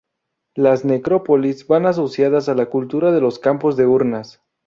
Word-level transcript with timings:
Las 0.55 0.83
necrópolis 0.83 1.67
van 1.67 1.85
asociadas 1.85 2.49
a 2.49 2.55
la 2.55 2.71
cultura 2.71 3.11
de 3.11 3.21
los 3.21 3.37
campos 3.37 3.77
de 3.77 3.85
urnas. 3.85 4.41